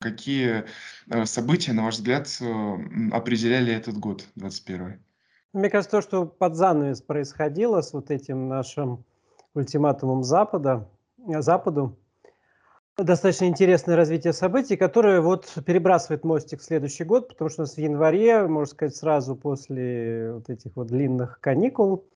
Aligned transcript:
Какие, 0.00 0.64
э, 1.10 1.26
события, 1.26 1.74
на 1.74 1.84
ваш 1.84 1.96
взгляд, 1.96 2.26
э, 2.40 2.76
определяли 3.12 3.74
этот 3.74 3.98
год 3.98 4.24
21? 4.34 4.98
Мне 5.52 5.68
кажется, 5.68 5.90
то, 5.90 6.00
что 6.00 6.24
под 6.24 6.56
занавес 6.56 7.02
происходило 7.02 7.82
с 7.82 7.92
вот 7.92 8.10
этим 8.10 8.48
нашим 8.48 9.04
ультиматумом 9.52 10.24
Запада, 10.24 10.88
э, 11.18 11.42
Западу, 11.42 11.98
достаточно 12.96 13.44
интересное 13.44 13.94
развитие 13.94 14.32
событий, 14.32 14.78
которое 14.78 15.20
вот 15.20 15.52
перебрасывает 15.66 16.24
мостик 16.24 16.60
в 16.60 16.64
следующий 16.64 17.04
год, 17.04 17.28
потому 17.28 17.50
что 17.50 17.60
у 17.60 17.64
нас 17.64 17.74
в 17.74 17.78
январе, 17.78 18.46
можно 18.46 18.72
сказать, 18.72 18.96
сразу 18.96 19.36
после 19.36 20.32
вот 20.32 20.48
этих 20.48 20.76
вот 20.76 20.86
длинных 20.86 21.40
каникул 21.40 22.06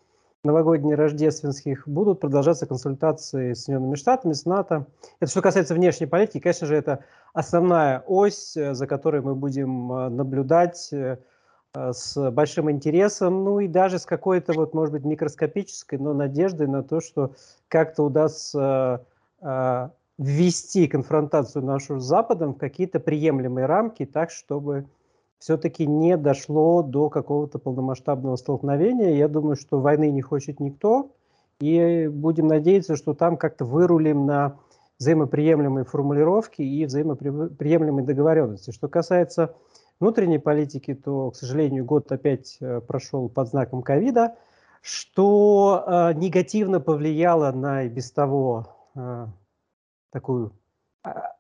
новогодних, 0.44 0.96
рождественских, 0.96 1.88
будут 1.88 2.20
продолжаться 2.20 2.66
консультации 2.66 3.54
с 3.54 3.64
Соединенными 3.64 3.96
Штатами, 3.96 4.32
с 4.32 4.44
НАТО. 4.44 4.86
Это 5.20 5.30
что 5.30 5.42
касается 5.42 5.74
внешней 5.74 6.06
политики, 6.06 6.40
конечно 6.40 6.66
же, 6.66 6.76
это 6.76 7.04
основная 7.32 8.04
ось, 8.06 8.56
э, 8.56 8.74
за 8.74 8.86
которой 8.86 9.22
мы 9.22 9.34
будем 9.34 9.92
э, 9.92 10.08
наблюдать 10.10 10.90
э, 10.92 11.18
с 11.74 12.30
большим 12.30 12.70
интересом, 12.70 13.42
ну 13.42 13.58
и 13.58 13.66
даже 13.66 13.98
с 13.98 14.06
какой-то, 14.06 14.52
вот, 14.52 14.74
может 14.74 14.92
быть, 14.92 15.04
микроскопической, 15.04 15.98
но 15.98 16.12
надеждой 16.12 16.68
на 16.68 16.84
то, 16.84 17.00
что 17.00 17.32
как-то 17.66 18.04
удастся 18.04 19.04
ввести 20.16 20.86
конфронтацию 20.86 21.64
нашу 21.64 21.98
с 21.98 22.04
Западом 22.04 22.54
в 22.54 22.58
какие-то 22.58 23.00
приемлемые 23.00 23.66
рамки, 23.66 24.06
так, 24.06 24.30
чтобы 24.30 24.86
все-таки 25.44 25.86
не 25.86 26.16
дошло 26.16 26.82
до 26.82 27.10
какого-то 27.10 27.58
полномасштабного 27.58 28.36
столкновения. 28.36 29.10
Я 29.10 29.28
думаю, 29.28 29.56
что 29.56 29.78
войны 29.78 30.10
не 30.10 30.22
хочет 30.22 30.58
никто, 30.58 31.10
и 31.60 32.08
будем 32.10 32.46
надеяться, 32.46 32.96
что 32.96 33.12
там 33.12 33.36
как-то 33.36 33.66
вырулим 33.66 34.24
на 34.24 34.56
взаимоприемлемые 34.98 35.84
формулировки 35.84 36.62
и 36.62 36.86
взаимоприемлемые 36.86 38.06
договоренности. 38.06 38.70
Что 38.70 38.88
касается 38.88 39.54
внутренней 40.00 40.38
политики, 40.38 40.94
то, 40.94 41.32
к 41.32 41.36
сожалению, 41.36 41.84
год 41.84 42.10
опять 42.10 42.56
э, 42.62 42.80
прошел 42.80 43.28
под 43.28 43.48
знаком 43.48 43.82
ковида, 43.82 44.36
что 44.80 45.84
э, 45.86 46.14
негативно 46.14 46.80
повлияло 46.80 47.52
на 47.52 47.82
и 47.82 47.90
без 47.90 48.10
того 48.12 48.74
э, 48.94 49.26
такую 50.10 50.52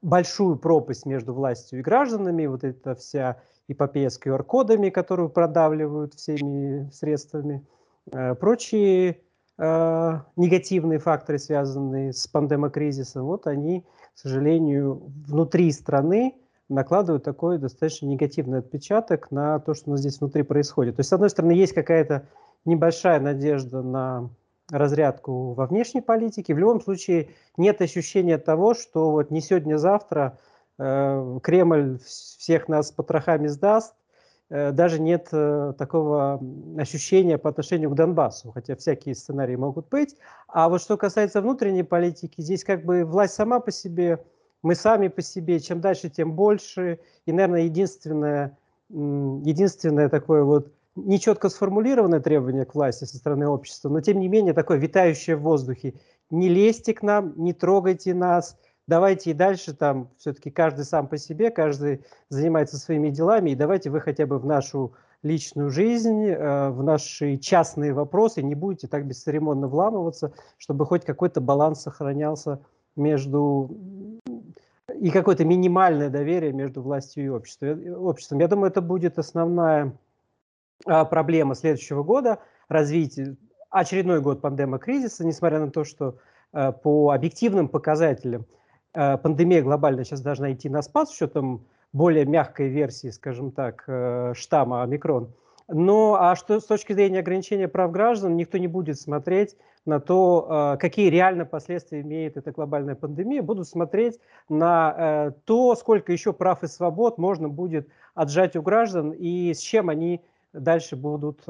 большую 0.02 0.56
пропасть 0.56 1.06
между 1.06 1.32
властью 1.34 1.78
и 1.78 1.82
гражданами, 1.82 2.46
вот 2.46 2.64
эта 2.64 2.94
вся 2.94 3.40
эпопея 3.68 4.10
с 4.10 4.20
QR-кодами, 4.20 4.90
которую 4.90 5.30
продавливают 5.30 6.14
всеми 6.14 6.90
средствами, 6.90 7.66
э, 8.12 8.34
прочие 8.34 9.22
э, 9.56 10.20
негативные 10.36 10.98
факторы, 10.98 11.38
связанные 11.38 12.12
с 12.12 12.26
пандемокризисом, 12.26 13.24
вот 13.24 13.46
они, 13.46 13.86
к 14.14 14.18
сожалению, 14.18 15.10
внутри 15.26 15.72
страны 15.72 16.34
накладывают 16.68 17.24
такой 17.24 17.58
достаточно 17.58 18.06
негативный 18.06 18.58
отпечаток 18.58 19.30
на 19.30 19.58
то, 19.60 19.74
что 19.74 19.88
у 19.88 19.92
нас 19.92 20.00
здесь 20.00 20.20
внутри 20.20 20.42
происходит. 20.42 20.96
То 20.96 21.00
есть, 21.00 21.10
с 21.10 21.12
одной 21.12 21.30
стороны, 21.30 21.52
есть 21.52 21.72
какая-то 21.72 22.28
небольшая 22.64 23.20
надежда 23.20 23.82
на 23.82 24.30
разрядку 24.70 25.52
во 25.54 25.66
внешней 25.66 26.00
политике. 26.00 26.54
В 26.54 26.58
любом 26.58 26.80
случае 26.80 27.30
нет 27.56 27.80
ощущения 27.82 28.38
того, 28.38 28.74
что 28.74 29.10
вот 29.10 29.30
не 29.30 29.40
сегодня-завтра 29.40 30.38
Э, 30.78 31.38
Кремль 31.42 31.98
всех 32.04 32.68
нас 32.68 32.90
потрохами 32.90 33.46
сдаст, 33.46 33.94
э, 34.50 34.72
даже 34.72 35.00
нет 35.00 35.28
э, 35.30 35.72
такого 35.78 36.40
ощущения 36.76 37.38
по 37.38 37.50
отношению 37.50 37.90
к 37.90 37.94
Донбассу, 37.94 38.50
хотя 38.50 38.74
всякие 38.74 39.14
сценарии 39.14 39.54
могут 39.54 39.88
быть. 39.88 40.16
А 40.48 40.68
вот 40.68 40.82
что 40.82 40.96
касается 40.96 41.40
внутренней 41.40 41.84
политики, 41.84 42.40
здесь 42.40 42.64
как 42.64 42.84
бы 42.84 43.04
власть 43.04 43.34
сама 43.34 43.60
по 43.60 43.70
себе, 43.70 44.24
мы 44.62 44.74
сами 44.74 45.08
по 45.08 45.22
себе, 45.22 45.60
чем 45.60 45.80
дальше, 45.80 46.10
тем 46.10 46.32
больше. 46.32 46.98
И, 47.26 47.32
наверное, 47.32 47.62
единственное, 47.62 48.58
единственное 48.88 50.08
такое 50.08 50.42
вот 50.42 50.72
нечетко 50.96 51.48
сформулированное 51.48 52.20
требование 52.20 52.64
к 52.64 52.74
власти 52.74 53.04
со 53.04 53.16
стороны 53.16 53.48
общества, 53.48 53.88
но 53.88 54.00
тем 54.00 54.20
не 54.20 54.28
менее 54.28 54.52
такое 54.52 54.78
витающее 54.78 55.36
в 55.36 55.42
воздухе. 55.42 55.94
Не 56.30 56.48
лезьте 56.48 56.94
к 56.94 57.02
нам, 57.02 57.32
не 57.36 57.52
трогайте 57.52 58.14
нас, 58.14 58.56
давайте 58.86 59.30
и 59.30 59.34
дальше 59.34 59.74
там 59.74 60.10
все-таки 60.18 60.50
каждый 60.50 60.84
сам 60.84 61.08
по 61.08 61.18
себе, 61.18 61.50
каждый 61.50 62.04
занимается 62.28 62.76
своими 62.76 63.10
делами, 63.10 63.50
и 63.50 63.54
давайте 63.54 63.90
вы 63.90 64.00
хотя 64.00 64.26
бы 64.26 64.38
в 64.38 64.46
нашу 64.46 64.92
личную 65.22 65.70
жизнь, 65.70 66.26
э, 66.26 66.70
в 66.70 66.82
наши 66.82 67.38
частные 67.38 67.92
вопросы 67.92 68.42
не 68.42 68.54
будете 68.54 68.86
так 68.86 69.06
бесцеремонно 69.06 69.68
вламываться, 69.68 70.32
чтобы 70.58 70.86
хоть 70.86 71.04
какой-то 71.04 71.40
баланс 71.40 71.82
сохранялся 71.82 72.60
между 72.94 73.70
и 75.00 75.10
какое-то 75.10 75.44
минимальное 75.44 76.08
доверие 76.08 76.52
между 76.52 76.82
властью 76.82 77.24
и 77.24 77.28
обществом. 77.28 78.38
Я 78.38 78.48
думаю, 78.48 78.70
это 78.70 78.80
будет 78.80 79.18
основная 79.18 79.92
проблема 80.84 81.54
следующего 81.54 82.02
года, 82.02 82.40
развитие, 82.68 83.36
очередной 83.70 84.20
год 84.20 84.40
пандемия 84.40 84.78
кризиса, 84.78 85.24
несмотря 85.26 85.60
на 85.60 85.70
то, 85.70 85.84
что 85.84 86.18
э, 86.52 86.72
по 86.72 87.10
объективным 87.10 87.68
показателям 87.68 88.46
Э, 88.94 89.18
пандемия 89.18 89.62
глобальная 89.62 90.04
сейчас 90.04 90.20
должна 90.20 90.52
идти 90.52 90.68
на 90.68 90.82
спад 90.82 91.08
с 91.08 91.12
учетом 91.12 91.66
более 91.92 92.24
мягкой 92.24 92.68
версии, 92.68 93.08
скажем 93.08 93.50
так, 93.50 93.84
э, 93.86 94.32
штамма 94.34 94.82
омикрон. 94.82 95.32
Но 95.66 96.16
а 96.20 96.36
что 96.36 96.60
с 96.60 96.64
точки 96.64 96.92
зрения 96.92 97.20
ограничения 97.20 97.68
прав 97.68 97.90
граждан, 97.90 98.36
никто 98.36 98.58
не 98.58 98.68
будет 98.68 99.00
смотреть 99.00 99.56
на 99.86 99.98
то, 99.98 100.76
какие 100.78 101.08
реально 101.08 101.46
последствия 101.46 102.02
имеет 102.02 102.36
эта 102.36 102.52
глобальная 102.52 102.94
пандемия, 102.94 103.42
будут 103.42 103.66
смотреть 103.66 104.18
на 104.50 105.32
то, 105.46 105.74
сколько 105.74 106.12
еще 106.12 106.34
прав 106.34 106.62
и 106.62 106.66
свобод 106.66 107.16
можно 107.16 107.48
будет 107.48 107.88
отжать 108.14 108.56
у 108.56 108.62
граждан 108.62 109.12
и 109.12 109.54
с 109.54 109.58
чем 109.60 109.88
они 109.88 110.22
дальше 110.54 110.96
будут 110.96 111.44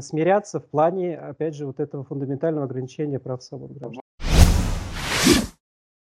смиряться 0.00 0.60
в 0.60 0.66
плане, 0.66 1.16
опять 1.16 1.54
же, 1.54 1.66
вот 1.66 1.80
этого 1.80 2.04
фундаментального 2.04 2.66
ограничения 2.66 3.18
прав 3.18 3.42
свобод 3.42 3.72
граждан. 3.72 4.01